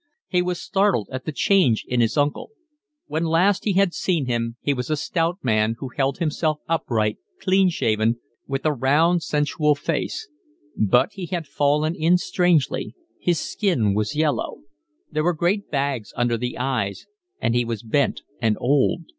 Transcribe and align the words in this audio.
He 0.27 0.41
was 0.41 0.59
startled 0.59 1.09
at 1.11 1.25
the 1.25 1.31
change 1.31 1.85
in 1.87 2.01
his 2.01 2.17
uncle. 2.17 2.49
When 3.05 3.23
last 3.23 3.65
he 3.65 3.73
had 3.73 3.93
seen 3.93 4.25
him 4.25 4.55
he 4.59 4.73
was 4.73 4.89
a 4.89 4.97
stout 4.97 5.37
man, 5.43 5.75
who 5.77 5.89
held 5.89 6.17
himself 6.17 6.57
upright, 6.67 7.17
clean 7.39 7.69
shaven, 7.69 8.19
with 8.47 8.65
a 8.65 8.73
round, 8.73 9.21
sensual 9.21 9.75
face; 9.75 10.27
but 10.75 11.09
he 11.11 11.27
had 11.27 11.45
fallen 11.45 11.93
in 11.93 12.17
strangely, 12.17 12.95
his 13.19 13.39
skin 13.39 13.93
was 13.93 14.15
yellow; 14.15 14.61
there 15.11 15.23
were 15.23 15.35
great 15.35 15.69
bags 15.69 16.13
under 16.17 16.35
the 16.35 16.57
eyes, 16.57 17.05
and 17.39 17.53
he 17.53 17.63
was 17.63 17.83
bent 17.83 18.23
and 18.41 18.57
old. 18.59 19.03